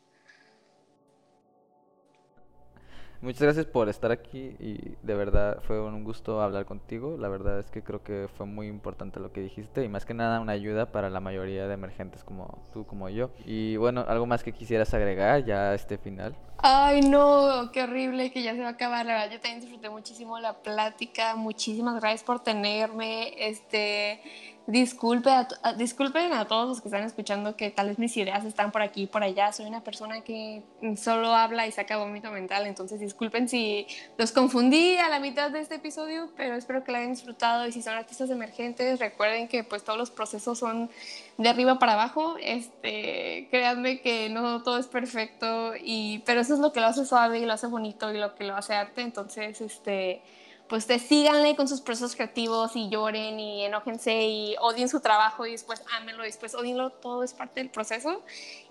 [3.22, 7.16] Muchas gracias por estar aquí y de verdad fue un gusto hablar contigo.
[7.18, 10.14] La verdad es que creo que fue muy importante lo que dijiste y más que
[10.14, 13.30] nada una ayuda para la mayoría de emergentes como tú, como yo.
[13.44, 16.36] Y bueno, algo más que quisieras agregar ya a este final.
[16.58, 19.04] Ay, no, qué horrible que ya se va a acabar.
[19.06, 21.36] La verdad, yo también disfruté muchísimo la plática.
[21.36, 23.34] Muchísimas gracias por tenerme.
[23.38, 24.20] Este,
[24.66, 25.46] Disculpe a,
[25.76, 29.02] disculpen a todos los que están escuchando que tal vez mis ideas están por aquí
[29.02, 29.52] y por allá.
[29.52, 30.64] Soy una persona que
[30.96, 33.86] solo habla y saca vómito mental, entonces disculpen si
[34.18, 37.72] los confundí a la mitad de este episodio, pero espero que lo hayan disfrutado y
[37.72, 40.90] si son artistas emergentes, recuerden que pues todos los procesos son
[41.38, 42.34] de arriba para abajo.
[42.42, 47.06] Este, créanme que no todo es perfecto y pero eso es lo que lo hace
[47.06, 50.22] suave y lo hace bonito y lo que lo hace arte, entonces este
[50.68, 55.46] pues te síganle con sus procesos creativos y lloren y enójense y odien su trabajo
[55.46, 58.22] y después ámenlo y después odienlo, todo es parte del proceso.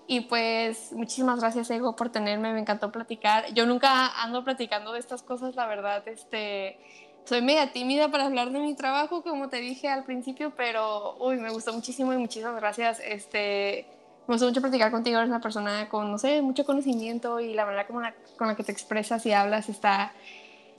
[0.06, 3.52] Y pues muchísimas gracias Ego por tenerme, me encantó platicar.
[3.54, 6.78] Yo nunca ando platicando de estas cosas, la verdad, este,
[7.24, 11.36] soy media tímida para hablar de mi trabajo, como te dije al principio, pero uy,
[11.36, 13.00] me gustó muchísimo y muchísimas gracias.
[13.00, 13.86] Este,
[14.28, 17.64] me gustó mucho platicar contigo, eres una persona con, no sé, mucho conocimiento y la
[17.64, 18.02] manera como
[18.36, 20.12] con la que te expresas y hablas está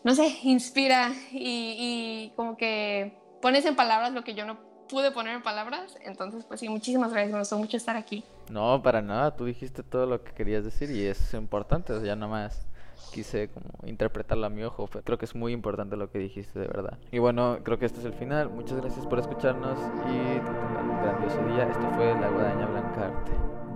[0.03, 5.35] no sé, inspira y, como que pones en palabras lo que yo no pude poner
[5.35, 5.97] en palabras.
[6.03, 8.23] Entonces, pues sí, muchísimas gracias, me gustó mucho estar aquí.
[8.49, 12.15] No, para nada, tú dijiste todo lo que querías decir y es importante, o sea,
[12.15, 12.67] ya más
[13.11, 16.67] quise como interpretarlo a mi ojo, creo que es muy importante lo que dijiste, de
[16.67, 16.97] verdad.
[17.11, 21.45] Y bueno, creo que este es el final, muchas gracias por escucharnos y un grandioso
[21.47, 21.67] día.
[21.69, 23.66] Esto fue La Guadaña Blanca Arte.